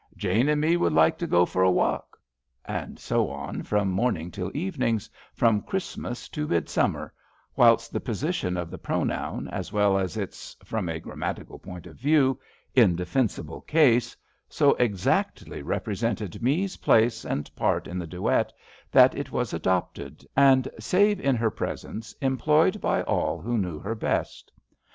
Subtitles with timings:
[0.17, 2.17] "Jane and Me would like to go for a walk."
[2.65, 4.99] And so on from morning till evening,
[5.35, 7.13] from Christmas to Midsummer,
[7.55, 11.97] whilst the position of the pronoun as well as its— from a grammatical point of
[11.97, 12.39] view—
[12.85, 14.17] indefensible case,
[14.49, 18.51] so exactly represented Me's place and part in the duet,
[18.91, 23.93] that it was adopted, and, save in her presence, employed by all who knew her
[23.93, 24.51] best.